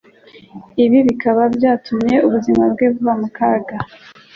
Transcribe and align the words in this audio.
ibi 0.83 0.99
bikaba 1.07 1.43
byatumye 1.55 2.15
ubuzima 2.27 2.63
bwe 2.73 2.87
buba 2.93 3.13
mu 3.21 3.27
kaga. 3.37 3.75